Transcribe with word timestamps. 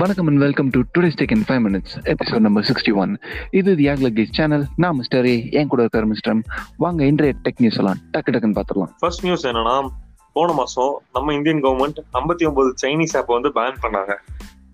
வணக்கம் 0.00 0.28
and 0.30 0.40
welcome 0.42 0.68
to 0.74 0.80
today's 0.94 1.16
tech 1.20 1.32
in 1.34 1.44
five 1.46 1.62
minutes 1.64 1.94
episode 2.12 2.42
number 2.46 2.64
sixty 2.68 2.92
one 3.02 3.12
இது 3.58 3.70
the 3.78 3.86
ஆக்ல 3.92 4.08
கேஸ் 4.18 4.34
channel 4.36 4.64
நான் 4.82 4.96
மிஸ்டர் 4.98 5.26
ஏ 5.30 5.32
என் 5.58 5.70
கூட 5.72 5.80
இருக்கிற 5.84 6.06
மிஸ்டர் 6.10 6.42
வாங்க 6.82 7.00
இன்றைய 7.12 7.34
டெக் 7.46 7.62
நியூஸ் 7.62 7.78
எல்லாம் 7.80 7.98
டக்கு 8.12 8.32
டக்குன்னு 8.34 8.56
பார்த்துடலாம். 8.58 8.90
ஃபர்ஸ்ட் 9.02 9.24
நியூஸ் 9.26 9.46
என்னன்னா 9.50 9.74
போன 10.36 10.54
மாசம் 10.60 10.92
நம்ம 11.16 11.34
இந்தியன் 11.38 11.62
கவர்மெண்ட் 11.64 11.98
ஐம்பத்தி 12.20 12.46
ஒன்பது 12.50 12.70
சைனீஸ் 12.82 13.16
ஆப்பை 13.20 13.34
வந்து 13.38 13.52
பேன் 13.58 13.80
பண்ணாங்க. 13.86 14.14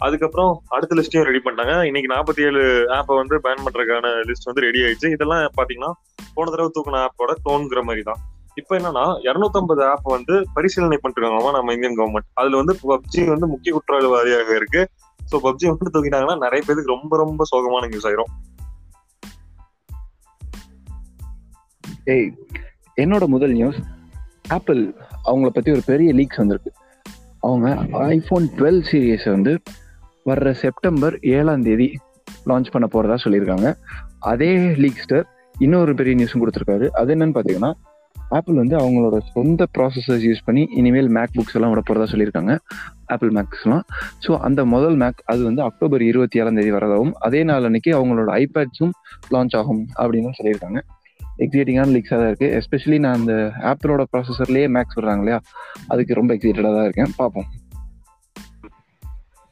அதுக்கப்புறம் 0.06 0.52
அடுத்த 0.76 0.98
லிஸ்டையும் 1.00 1.26
ரெடி 1.28 1.40
பண்ணிட்டாங்க. 1.46 1.76
இன்னைக்கு 1.90 2.10
நாற்பத்தி 2.14 2.44
ஏழு 2.48 2.62
ஆப்பை 2.98 3.16
வந்து 3.22 3.38
பேன் 3.46 3.64
பண்றதுக்கான 3.68 4.12
லிஸ்ட் 4.30 4.50
வந்து 4.50 4.66
ரெடி 4.66 4.82
ஆயிடுச்சு. 4.86 5.14
இதெல்லாம் 5.16 5.44
பாத்தீங்கன்னா 5.60 5.92
போன 6.36 6.46
தடவை 6.54 6.70
தூக்கின 6.76 7.00
ஆப்போட 7.06 7.38
தோன்கிற 7.48 7.82
மாதிரி 7.90 8.04
தான். 8.10 8.20
இப்போ 8.62 8.72
என்னன்னா 8.80 9.06
இருநூத்தம்பது 9.28 9.82
ஆப் 9.92 10.12
வந்து 10.16 10.34
பரிசீலனை 10.56 10.98
பண்ணிருக்காங்களாமா 11.04 11.52
நம்ம 11.56 11.72
இந்தியன் 11.76 11.98
கவர்மெண்ட் 12.00 12.28
அதுல 12.40 12.60
வந்து 12.60 12.76
பப்ஜி 12.92 13.22
வந்து 13.32 13.48
முக்கிய 13.54 13.72
குற்றவாளியாக 13.78 14.52
இருக்கு. 14.60 14.82
ஸோ 15.30 15.36
பப்ஜி 15.46 15.66
வந்து 15.70 15.92
தூக்கிட்டாங்கன்னா 15.94 16.36
நிறைய 16.44 16.60
பேருக்கு 16.66 16.94
ரொம்ப 16.94 17.16
ரொம்ப 17.16 17.44
சோகமான 17.50 17.88
நியூஸ் 17.88 18.06
ஆயிரும். 18.06 18.32
ஏய் 22.14 22.30
என்னோட 23.02 23.24
முதல் 23.26 23.52
நியூஸ் 23.52 23.78
ஆப்பிள் 24.48 24.80
அவங்கள 25.24 25.48
பத்தி 25.48 25.70
ஒரு 25.70 25.82
பெரிய 25.86 26.08
லீக்ஸ் 26.14 26.40
வந்திருக்கு. 26.42 26.72
அவங்க 27.40 27.68
ஐஃபோன் 28.16 28.46
டுவெல் 28.58 28.82
சீரியஸை 28.90 29.30
வந்து 29.30 29.52
வர்ற 30.30 30.50
செப்டம்பர் 30.64 31.14
ஏழாம் 31.36 31.62
தேதி 31.62 31.88
லான்ச் 32.50 32.70
பண்ண 32.74 32.86
போறதா 32.92 33.16
சொல்லியிருக்காங்க. 33.24 33.68
அதே 34.32 34.52
லீக்ஸ்டர் 34.84 35.24
இன்னொரு 35.58 35.94
பெரிய 35.94 36.14
நியூஸும் 36.20 36.42
கொடுத்துருக்காரு. 36.42 36.86
அது 37.00 37.10
என்னன்னு 37.14 37.36
பார்த்தீங்கன்னா 37.36 37.72
ஆப்பிள் 38.36 38.60
வந்து 38.60 38.76
அவங்களோட 38.80 39.16
சொந்த 39.34 39.66
ப்ராசஸர்ஸ் 39.76 40.24
யூஸ் 40.28 40.44
பண்ணி 40.44 40.62
இனிமேல் 40.80 41.10
மேக் 41.16 41.34
புக்ஸ் 41.36 41.56
எல்லாம் 41.58 41.72
விட 41.72 41.80
போகிறதா 41.80 42.06
சொல்லியிருக்காங்க. 42.12 42.52
ஆப்பிள் 43.06 43.30
மேக்ஸ்லாம் 43.38 43.84
ஸோ 44.24 44.30
அந்த 44.46 44.60
முதல் 44.74 44.96
மேக் 45.02 45.20
அது 45.32 45.42
வந்து 45.48 45.62
அக்டோபர் 45.62 46.02
இருபத்தி 46.02 46.40
ஏழாம் 46.40 46.58
தேதி 46.58 46.72
வரதாகவும் 46.76 47.12
அதே 47.26 47.40
நாள் 47.50 47.66
அன்னைக்கு 47.68 47.90
அவங்களோட 47.98 48.30
ஐபேட்ஸும் 48.42 48.94
லான்ச் 49.34 49.56
ஆகும் 49.60 49.82
அப்படின்னு 50.02 50.36
சொல்லியிருக்காங்க. 50.38 50.80
எக்ஸைட்டிங்கான 51.44 51.92
லீக்ஸாக 51.96 52.18
தான் 52.20 52.30
இருக்குது 52.30 52.54
எஸ்பெஷலி 52.58 52.98
நான் 53.04 53.18
அந்த 53.20 53.34
ஆப்பிளோட 53.70 54.02
ப்ராசஸர்லேயே 54.12 54.66
மேக்ஸ் 54.76 54.96
விடுறாங்க 54.98 55.22
இல்லையா? 55.24 55.38
அதுக்கு 55.92 56.18
ரொம்ப 56.20 56.32
எக்ஸைட்டடாக 56.34 56.74
தான் 56.78 56.86
இருக்கேன். 56.88 57.12
பார்ப்போம். 57.20 57.48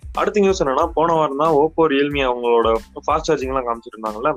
அடுத்த 0.02 0.41
நியூஸ் 0.41 0.62
என்னன்னா 0.62 0.86
போன 0.96 1.12
வாரம் 1.12 1.42
தான் 1.42 1.55
ஓப்போ 1.61 1.83
ரியல்மி 1.92 2.22
அவங்களோட 2.30 2.70
ஃபாஸ்ட் 3.06 3.28
சார்ஜிங் 3.28 3.52
எல்லாம் 3.52 3.69
காமிச்சிட்டு 3.69 3.96
இருந்தாங்கல்ல? 3.96 4.33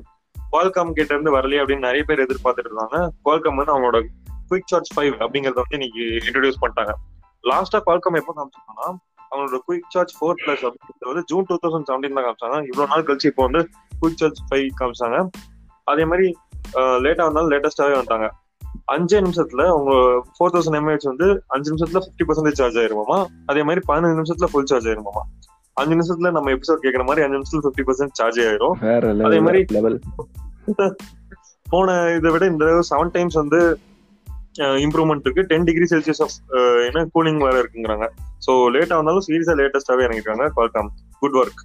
குவால்காம் 0.52 0.94
கிட்ட 1.00 1.12
இருந்து 1.14 1.36
வரலையே 1.38 1.62
அப்படின்னு 1.62 1.88
நிறைய 1.90 2.04
பேர் 2.10 2.24
எதிர்பார்த்துட்டு 2.26 2.70
இருந்தாங்க. 2.72 2.98
குவால்காம் 3.26 3.60
வந்து 3.62 3.74
அவங்களோட 3.74 4.00
குயிக் 4.50 4.70
சார்ஜ் 4.72 4.92
ஃபைவ் 4.96 5.14
அப்படிங்கறத 5.24 5.60
வந்து 5.64 5.78
இன்னைக்கு 5.80 6.04
இன்ட்ரடியூஸ் 6.28 6.62
பண்ணிட்டாங்க. 6.62 6.94
லாஸ்டா 7.44 7.80
குவால்காம் 7.88 8.20
எப்போ 8.22 8.34
காமிச்சாங்கன்னா 8.38 8.88
அவங்களோட 9.32 9.58
குயிக் 9.68 9.92
சார்ஜ் 9.96 10.14
ஃபோர் 10.18 10.40
பிளஸ் 10.44 10.64
அப்படிங்கிறது 10.68 11.10
வந்து 11.12 11.24
ஜூன் 11.32 11.48
டூ 11.50 11.56
தௌசண்ட் 11.64 11.88
செவன்டீன் 11.90 12.18
தான் 12.18 12.26
காமிச்சாங்க. 12.28 12.58
இவ்வளவு 12.70 12.90
நாள் 12.92 13.06
கழிச்சு 13.08 13.30
இப்போ 13.32 13.44
வந்து 13.48 13.62
குயிக் 14.02 14.20
சார்ஜ் 14.22 14.42
ஃபைவ் 14.50 14.68
காமிச்சாங்க. 14.82 15.20
அதே 15.94 16.06
மாதிரி 16.12 16.28
லேட்டா 17.06 17.26
வந்தாலும் 17.28 17.52
லேட்டஸ்டாவே 17.54 17.96
வந்துட்டாங்க. 17.98 18.28
அஞ்சே 18.94 19.18
நிமிஷத்துல 19.26 19.64
உங்க 19.78 19.92
ஃபோர் 20.36 20.54
தௌசண்ட் 20.54 20.78
எம்ஏஹெச் 20.80 21.10
வந்து 21.12 21.28
அஞ்சு 21.56 21.70
நிமிஷத்துல 21.72 22.00
ஃபிஃப்டி 22.06 22.26
பர்சன்டேஜ் 22.30 22.60
சார்ஜ் 22.62 22.80
ஆயிருமாமா? 22.82 23.18
அதே 23.52 23.62
மாதிரி 23.68 23.82
பதினஞ்சு 23.90 24.18
நிமிஷத்துல 24.20 24.50
ஃபுல் 24.54 24.70
சார்ஜ் 24.72 24.88
ஆயிருமாமா? 24.92 25.24
அஞ்சு 25.78 25.94
நிமிஷத்துல 25.96 26.30
நம்ம 26.38 26.52
எபிசோட் 26.56 26.84
கேட்கற 26.86 27.04
மாதிரி 27.08 27.24
அஞ்சு 27.26 27.38
நிமிஷத்துல 27.38 27.64
ஃபிஃப்டி 27.66 27.86
பர்சன்ட் 27.88 28.18
சார்ஜ் 28.20 28.40
ஆயிரும். 28.48 28.76
அதே 29.28 29.40
மாதிரி 29.46 29.62
போன 31.74 31.94
இதை 32.18 32.32
விட 32.34 32.46
இந்த 32.54 32.66
செவன் 32.92 33.14
டைம்ஸ் 33.16 33.38
வந்து 33.42 33.60
இம்ப்ரூவ்மெண்ட் 34.86 35.26
இருக்கு. 35.28 35.44
டென் 35.52 35.68
டிகிரி 35.70 35.88
செல்சியஸ் 35.94 36.22
ஆஃப் 36.26 36.36
என்ன 36.88 37.06
கூலிங் 37.16 37.42
வேற 37.48 37.56
இருக்குங்கிறாங்க. 37.62 38.08
ஸோ 38.46 38.54
லேட்டா 38.76 39.00
வந்தாலும் 39.02 39.26
சீரியஸா 39.28 39.56
லேட்டஸ்டாவே 39.62 40.06
இறங்கிருக்காங்க 40.08 40.48
குவால்காம் 40.58 40.92
குட் 41.24 41.38
ஒர்க் 41.42 41.64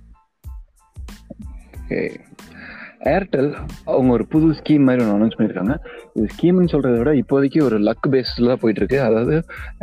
ஏர்டெல் 3.12 3.48
அவங்க 3.92 4.10
ஒரு 4.16 4.24
புது 4.32 4.48
ஸ்கீம் 4.58 4.82
மாதிரி 4.86 5.02
ஒன்று 5.02 5.14
அனௌன்ஸ் 5.16 5.36
பண்ணியிருக்காங்க. 5.36 5.74
இது 6.16 6.26
ஸ்கீம்னு 6.32 6.72
சொல்கிறத 6.72 6.96
விட 7.00 7.12
இப்போதைக்கு 7.20 7.60
ஒரு 7.68 7.76
லக் 7.86 8.08
பேஸில் 8.14 8.50
தான் 8.50 8.60
போயிட்டு 8.62 8.80
இருக்கு 8.82 8.98
அதாவது 9.06 9.34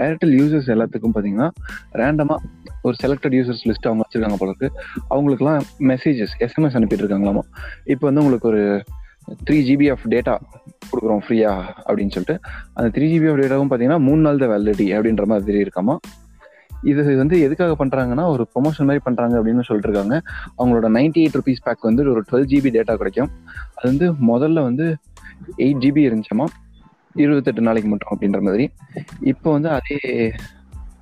ஏர்டெல் 0.08 0.36
யூசர்ஸ் 0.40 0.70
எல்லாத்துக்கும் 0.74 1.14
பார்த்தீங்கன்னா 1.16 1.48
ரேண்டமாக 2.02 2.40
ஒரு 2.88 2.96
செலக்டட் 3.04 3.36
யூசர்ஸ் 3.38 3.64
லிஸ்ட் 3.70 3.90
அவங்க 3.90 4.04
வச்சிருக்காங்க 4.06 4.38
போல 4.42 4.54
இருக்கு 4.54 4.70
அவங்களுக்குலாம் 5.14 5.66
மெசேஜஸ் 5.92 6.36
எஸ்எம்எஸ் 6.48 6.78
அனுப்பிட்டு 6.80 7.04
இருக்காங்களாமா? 7.06 7.44
இப்போ 7.94 8.06
வந்து 8.10 8.24
உங்களுக்கு 8.24 8.50
ஒரு 8.54 8.64
த்ரீ 9.48 9.58
ஜிபி 9.68 9.88
ஆஃப் 9.94 10.06
டேட்டா 10.14 10.36
கொடுக்குறோம் 10.90 11.24
ஃப்ரீயா 11.26 11.52
அப்படின்னு 11.88 12.14
சொல்லிட்டு 12.16 12.36
அந்த 12.78 12.88
த்ரீ 12.96 13.06
ஜிபி 13.14 13.28
ஆஃப் 13.32 13.40
டேட்டாவும் 13.42 13.70
பார்த்தீங்கன்னா 13.72 14.02
மூணு 14.08 14.22
நாள் 14.28 14.42
தான் 14.44 14.52
வேலிடிட்டி 14.54 14.88
அப்படின்ற 14.98 15.26
மாதிரி 15.34 15.60
இருக்காமா 15.66 15.96
இது 16.90 17.04
வந்து 17.22 17.36
எதுக்காக 17.46 17.76
பண்ணுறாங்கன்னா 17.80 18.26
ஒரு 18.34 18.44
ப்ரொமோஷன் 18.54 18.88
மாதிரி 18.90 19.02
பண்ணுறாங்க 19.06 19.36
அப்படின்னு 19.40 19.64
சொல்லிட்டு 19.68 19.90
இருக்காங்க 19.90 20.16
அவங்களோட 20.58 20.88
நைன்டி 20.98 21.20
எயிட் 21.24 21.38
ருபீஸ் 21.40 21.64
பேக் 21.66 21.88
வந்து 21.90 22.04
ஒரு 22.14 22.22
டுவெல் 22.30 22.48
ஜிபி 22.52 22.70
டேட்டா 22.76 22.94
கிடைக்கும். 23.02 23.32
அது 23.78 23.86
வந்து 23.92 24.08
முதல்ல 24.32 24.64
வந்து 24.70 24.86
எயிட் 25.66 25.82
ஜிபி 25.86 26.04
இருந்துச்சாமா? 26.10 26.46
இருபத்தெட்டு 27.16 27.62
நாளைக்கு 27.68 27.90
மட்டும் 27.94 28.12
அப்படின்ற 28.14 28.42
மாதிரி. 28.48 28.66
இப்போ 29.32 29.48
வந்து 29.56 29.70
அதே 29.78 29.98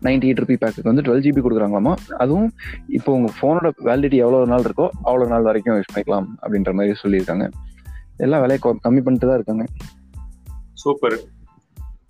நைன்டி 0.06 0.28
எயிட் 0.30 0.42
ருபி 0.44 0.56
பேக்கு 0.62 0.90
வந்து 0.92 1.04
டுவெல் 1.06 1.24
ஜிபி 1.26 1.42
கொடுக்குறாங்களாமா? 1.46 1.94
அதுவும் 2.24 2.50
இப்போ 2.98 3.12
உங்கள் 3.18 3.36
ஃபோனோட 3.38 3.70
வேலிடிட்டி 3.90 4.18
எவ்வளோ 4.26 4.46
நாள் 4.54 4.66
இருக்கோ 4.68 4.88
அவ்வளோ 5.08 5.28
நாள் 5.34 5.48
வரைக்கும் 5.50 5.78
யூஸ் 5.80 5.94
பண்ணிக்கலாம் 5.94 6.28
அப்படின்ற 6.44 6.74
மாதிரி 6.80 6.96
சொல்லியிருக்காங்க. 7.04 7.48
எல்லாம் 8.18 8.42
விலையை 8.42 8.60
கம்மி 8.66 9.02
பண்ணிட்டு 9.06 9.28
தான் 9.28 9.38
இருக்காங்க. 9.40 9.66
சூப்பர். 10.84 11.18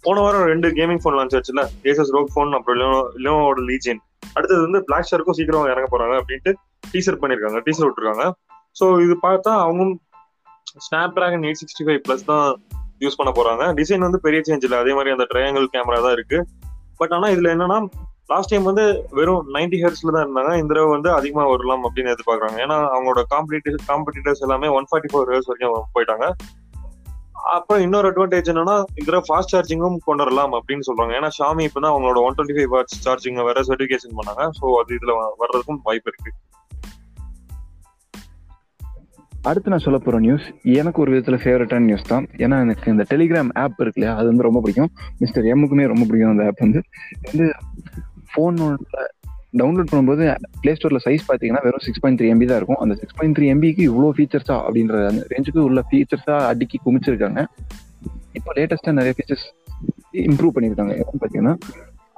போன 0.02 0.20
வாரம் 0.22 0.48
ரெண்டு 0.52 0.68
கேமிங் 0.70 1.00
ஃபோன் 1.04 1.18
லான்ச் 1.20 1.36
ஆச்சுல. 1.38 1.62
ஏசஸ் 1.84 2.12
ரோக் 2.16 2.34
ஃபோன் 2.36 2.52
அப்புறம் 2.52 2.80
லியோவோட 3.26 3.62
லீஜியன் 3.70 4.02
அடுத்தது 4.34 4.62
வந்து 4.62 4.84
பிளாக் 4.84 5.08
ஷார்க்கும் 5.12 5.38
சீக்கிரம் 5.40 5.70
இறங்க 5.74 5.88
போறாங்க 5.94 6.16
அப்படின்ட்டு 6.22 6.54
டீசர் 6.94 7.20
பண்ணிருக்காங்க 7.22 7.60
டீசர் 7.68 7.88
விட்டுருக்காங்க. 7.88 8.26
ஸோ 8.80 8.86
இது 9.04 9.16
பார்த்தா 9.22 9.52
அவங்க 9.66 9.84
Snapdragon 11.14 11.46
eight 11.48 11.62
sixty 11.62 11.84
five 11.88 12.02
plus 12.08 12.26
தான் 12.26 12.62
யூஸ் 13.00 13.18
பண்ண 13.18 13.32
போறாங்க. 13.36 13.64
டிசைன் 13.80 14.06
வந்து 14.08 14.20
பெரிய 14.20 14.42
சேஞ்ச் 14.48 14.66
இல்லை. 14.68 14.78
அதே 14.78 14.94
மாதிரி 14.94 15.14
அந்த 15.16 15.28
ட்ரையாங்கிள் 15.34 15.68
கேமரா 15.76 16.02
தான் 16.02 16.12
இருக்கு. 16.12 16.48
பட் 16.98 17.14
ஆனால் 17.14 17.36
இதுல 17.36 17.54
என்னன்னா 17.56 17.78
லாஸ்ட் 18.30 18.52
டைம் 18.52 18.64
வந்து 18.64 18.84
வெறும் 19.18 19.48
நைன்டி 19.54 19.78
ஹெர்ஸ்ல 19.82 20.14
தான் 20.16 20.26
இருந்தாங்க. 20.26 20.52
இந்த 20.60 20.70
தடவை 20.74 20.90
வந்து 20.90 21.10
அதிகமா 21.12 21.44
வரலாம் 21.50 21.84
அப்படின்னு 21.88 22.14
எதிர்பார்க்கறாங்க. 22.14 22.58
ஏன்னா 22.66 22.78
அவங்களோட 22.94 23.24
காம்படிட்டிவ் 23.34 23.76
காம்படிட்டர்ஸ் 23.90 24.44
எல்லாமே 24.46 24.68
ஒன் 24.68 24.88
ஃபார்ட்டி 24.92 25.12
ஃபோர் 25.12 25.32
ஹெர்ஸ் 25.34 25.50
வரைக்கும் 25.52 25.90
போயிட்டாங்க. 25.96 26.28
அப்புறம் 27.56 27.82
இன்னொரு 27.82 28.08
அட்வான்டேஜ் 28.12 28.50
என்னன்னா 28.52 28.76
இதுல 29.02 29.18
ஃபாஸ்ட் 29.28 29.54
சார்ஜிங்கும் 29.56 29.98
கொண்டு 30.06 30.24
வரலாம் 30.24 30.54
அப்படின்னு 30.54 30.88
சொல்றாங்க. 30.88 31.14
ஏன்னா 31.20 31.30
ஷாமி 31.40 31.64
இப்பதான் 31.68 31.94
அவங்களோட 31.94 32.22
one 32.28 32.38
twenty 32.38 32.58
five 32.58 32.74
watts 32.76 32.98
charging 33.06 33.40
வேற 33.50 33.62
சர்டிஃபிகேஷன் 33.70 34.18
பண்ணாங்க. 34.20 34.46
ஸோ 34.60 34.66
அது 34.82 34.98
இதுல 35.00 35.14
வர்றதுக்கும் 35.44 35.80
வாய்ப்பு 35.84 36.12
இருக்கு. 36.14 36.34
அடுத்து 39.50 39.72
நான் 39.72 39.84
சொல்ல 39.86 39.98
போகிற 39.98 40.20
நியூஸ் 40.20 40.46
எனக்கு 40.64 41.02
ஒரு 41.02 41.12
விதத்தில் 41.12 41.42
ஃபேவரட்டான 41.44 41.80
நியூஸ் 41.80 42.10
தான். 42.14 42.26
ஏன்னா 42.38 42.56
எனக்கு 42.66 42.92
இந்த 42.92 43.04
டெலிகிராம் 43.10 43.52
ஆப் 43.64 43.82
இருக்கு 43.84 44.00
இல்லையா? 44.00 44.18
அது 44.20 44.28
வந்து 44.28 44.48
ரொம்ப 44.48 44.60
பிடிக்கும். 44.62 44.92
மிஸ்டர் 45.20 45.44
எம்முக்குமே 45.44 45.86
ரொம்ப 45.94 46.06
பிடிக்கும் 46.06 46.32
அந்த 46.32 46.46
ஆப் 46.46 46.64
வந்து. 46.66 46.82
வந்து 47.30 47.48
ஃபோனோட 48.36 49.04
டவுன்லோட் 49.60 49.90
பண்ணும்போது 49.90 50.24
பிளே 50.62 50.72
ஸ்டோர்ல 50.78 51.00
சைஸ் 51.08 51.26
பார்த்தீங்கன்னா 51.28 51.62
வெறும் 51.66 51.84
சிக்ஸ் 51.88 52.02
பாயிண்ட் 52.04 52.20
த்ரீ 52.22 52.30
எம்பி 52.34 52.48
தான் 52.52 52.60
இருக்கும். 52.62 52.80
அந்த 52.84 52.94
சிக்ஸ் 53.02 53.18
பாயிண்ட் 53.18 53.36
த்ரீ 53.38 53.46
எம்பிக்கு 53.54 53.84
இவ்வளோ 53.90 54.08
ஃபீச்சர்ஸா 54.18 54.56
அப்படின்ற 54.66 55.04
அந்த 55.10 55.22
ரேஞ்சுக்கு 55.34 55.62
உள்ள 55.68 55.82
ஃபீச்சர்ஸா 55.90 56.38
அடுக்கி 56.52 56.78
குமிச்சிருக்காங்க. 56.86 57.42
இப்போ 58.38 58.52
லேட்டஸ்டா 58.58 58.94
நிறைய 59.00 59.14
ஃபீச்சர்ஸ் 59.18 59.46
இம்ப்ரூவ் 60.30 60.54
பண்ணியிருக்காங்க. 60.56 60.96
பார்த்தீங்கன்னா 61.22 61.54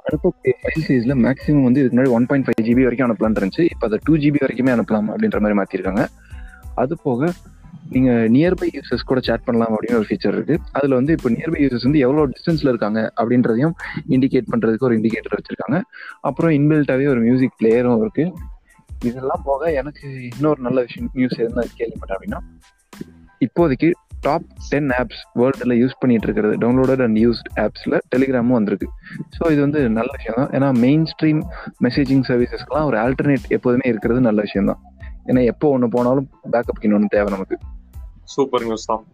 அனுப்பக்கூடிய 0.08 0.54
ஃபைல் 0.62 0.84
சைஸ்ல 0.88 1.14
மேக்ஸிமம் 1.26 1.66
வந்து 1.68 1.80
இதுக்கு 1.82 1.96
முன்னாடி 1.96 2.12
ஒன் 2.16 2.26
பாயிண்ட் 2.28 2.46
ஃபைவ் 2.46 2.64
ஜிபி 2.68 2.84
வரைக்கும் 2.88 3.06
அனுப்பலாம்னு 3.08 3.40
இருந்துச்சு. 3.40 3.64
இப்போ 3.72 3.84
அதை 3.88 3.98
டூ 4.06 4.14
ஜிபி 4.24 4.40
வரைக்குமே 4.44 4.74
அனுப்பலாம் 4.76 5.08
அப்படின்ற 5.12 5.40
மாதிரி 5.44 5.58
மாற்றிருக்காங்க 5.60 6.04
அது 6.82 6.96
போக 7.06 7.30
நீங்க 7.92 8.10
நியர்பை 8.34 8.68
யூசர்ஸ் 8.76 9.06
கூட 9.10 9.20
சேட் 9.28 9.44
பண்ணலாம் 9.46 9.72
அப்படின்னு 9.74 9.98
ஒரு 10.00 10.08
ஃபீச்சர் 10.08 10.34
இருக்கு. 10.36 10.56
அதுல 10.78 10.96
வந்து 11.00 11.12
இப்போ 11.16 11.28
நியர்பை 11.36 11.60
யூசர்ஸ் 11.64 11.86
வந்து 11.88 12.02
எவ்வளவு 12.06 12.32
டிஸ்டன்ஸ்ல 12.34 12.72
இருக்காங்க 12.72 13.00
அப்படின்றதையும் 13.20 13.74
இண்டிகேட் 14.14 14.50
பண்றதுக்கு 14.52 14.88
ஒரு 14.88 14.96
இண்டிகேட்டர் 14.98 15.36
வச்சிருக்காங்க. 15.38 15.78
அப்புறம் 16.30 16.52
இன்பில்ட்டாவே 16.58 17.06
ஒரு 17.14 17.22
மியூசிக் 17.28 17.56
பிளேயரும் 17.60 18.02
இருக்கு. 18.04 18.26
இதெல்லாம் 19.08 19.42
போக 19.48 19.70
எனக்கு 19.80 20.06
இன்னொரு 20.34 20.60
நல்ல 20.66 20.78
விஷயம் 20.88 21.08
நியூஸ் 21.20 21.40
எதுனா 21.44 21.64
கேள்விப்பட்டேன் 21.80 22.16
அப்படின்னா 22.18 22.40
இப்போதைக்கு 23.46 23.88
டாப் 24.26 24.46
டென் 24.70 24.92
ஆப்ஸ் 25.00 25.20
வேர்ல்டில் 25.40 25.74
யூஸ் 25.80 25.98
பண்ணிட்டு 26.00 26.26
இருக்கிறது 26.28 26.54
டவுன்லோடட் 26.62 27.02
அண்ட் 27.04 27.18
யூஸ்ட் 27.24 27.50
ஆப்ஸில் 27.64 27.96
டெலிகிராமும் 28.12 28.56
வந்திருக்கு. 28.56 28.88
ஸோ 29.36 29.42
இது 29.54 29.60
வந்து 29.66 29.80
நல்ல 29.98 30.10
விஷயம் 30.16 30.38
தான் 30.40 30.50
ஏன்னா 30.56 30.68
மெயின் 30.84 31.04
ஸ்ட்ரீம் 31.12 31.40
மெசேஜிங் 31.86 32.24
சர்வீசஸ்க்கெலாம் 32.30 32.88
ஒரு 32.90 32.98
ஆல்டர்னேட் 33.04 33.46
எப்போதுமே 33.56 33.86
இருக்கிறது 33.92 34.22
நல்ல 34.28 34.40
விஷயம் 34.48 34.70
தான் 34.72 34.80
ஏன்னா 35.28 35.44
எப்போ 35.44 35.68
ஒன்று 35.68 35.88
போனாலும் 35.88 36.28
பேக்கப் 36.52 36.80
இன்னொன்று 36.80 37.06
தேவை 37.08 37.32
நமக்கு. 37.32 37.58
சூப்பர் 38.24 38.62
நியூஸ் 38.62 38.84
தான். 38.84 39.04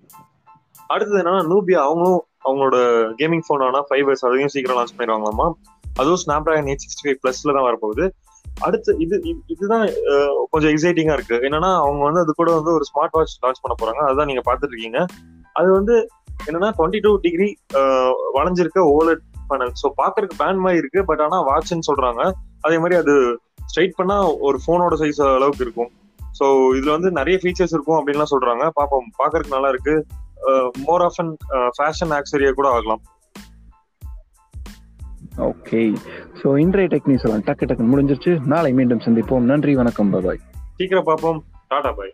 அடுத்தது 0.86 1.22
என்னன்னா 1.22 1.32
நூபியா 1.32 1.74
அவங்களும் 1.74 2.24
அவங்களோட 2.44 2.76
கேமிங் 3.18 3.40
ஃபோனான 3.48 3.82
ஃபைவ் 3.90 4.06
இயர்ஸ் 4.06 4.26
அதையும் 4.26 4.48
சீக்கிரம் 4.48 4.76
லான்ச் 4.76 5.00
பண்ணிடுவாங்களாமா? 5.00 5.52
அதுவும் 5.94 6.18
snap 6.26 6.42
dragon 6.42 6.64
eight 6.64 6.76
sixty 6.76 7.08
five 7.08 7.16
பிளஸ்ல 7.22 7.52
தான் 7.52 7.64
வரப்போகுது. 7.64 8.10
அடுத்து 8.60 8.96
இது 8.98 9.20
இது- 9.24 9.40
இதுதான் 9.46 9.88
கொஞ்சம் 10.50 10.70
எக்ஸைட்டிங்கா 10.70 11.12
இருக்கு. 11.12 11.34
என்னன்னா 11.34 11.76
அவங்க 11.76 12.04
வந்து 12.04 12.20
அது 12.20 12.34
கூட 12.34 12.54
வந்து 12.54 12.72
ஒரு 12.72 12.84
ஸ்மார்ட் 12.94 13.08
வாட்ச் 13.10 13.44
லான்ச் 13.44 13.62
பண்ண 13.62 13.92
போறாங்க. 13.92 14.02
அதுதான் 14.02 14.26
நீங்க 14.26 14.52
பாத்துட்டு 14.52 14.66
இருக்கீங்க 14.66 15.06
அது 15.52 15.72
வந்து 15.72 16.08
என்னன்னா 16.46 16.72
டுவெண்ட்டி 16.78 17.00
டூ 17.00 17.16
டிகிரி 17.16 17.56
வளைஞ்சிருக்க 18.34 18.78
ஓலட் 18.78 19.20
பேனல் 19.48 19.72
ஸோ 19.82 19.92
பாக்குறதுக்கு 19.96 20.34
பேன் 20.38 20.56
மாதிரி 20.56 20.76
இருக்கு 20.76 21.04
பட் 21.04 21.20
ஆனா 21.20 21.48
வாட்ச்னு 21.48 21.92
சொல்றாங்க. 21.92 22.32
அதே 22.60 22.76
மாதிரி 22.76 22.94
அது 22.94 23.40
ஸ்ட்ரைட் 23.74 23.92
பண்ணா 23.96 24.34
ஒரு 24.34 24.58
போனோட 24.66 24.94
சைஸ் 25.00 25.34
அளவுக்கு 25.34 25.64
இருக்கும். 25.64 25.90
ஸோ 26.38 26.46
இதுல 26.76 26.94
வந்து 26.96 27.10
நிறைய 27.18 27.36
ஃபீச்சர்ஸ் 27.42 27.74
இருக்கும் 27.76 27.98
அப்படின்லாம் 27.98 28.32
சொல்றாங்க. 28.34 28.64
பாப்போம் 28.78 29.08
பாக்குறதுக்கு 29.20 29.56
நல்லா 29.56 29.72
இருக்கு. 29.74 29.94
மோர் 30.86 31.04
ஆஃப் 31.08 31.20
அன் 31.22 31.34
ஃபேஷன் 31.76 32.14
ஆக்சரியா 32.18 32.52
கூட 32.60 32.68
ஆகலாம் 32.76 33.02
ஓகே 35.50 35.80
ஸோ 36.40 36.48
இன்றைய 36.64 36.88
டெக்னிக்ஸ் 36.94 37.24
எல்லாம் 37.26 37.46
டக்கு 37.46 37.68
டக்குன்னு 37.68 37.92
முடிஞ்சிருச்சு. 37.94 38.32
நாளை 38.52 38.72
மீண்டும் 38.80 39.04
சந்திப்போம். 39.06 39.48
நன்றி 39.52 39.72
வணக்கம். 39.80 40.12
பாய் 40.26 40.42
சீக்கிரம் 40.78 41.08
பார்ப்போம் 41.10 41.40
டாடா 41.72 41.92
பாய் 41.98 42.12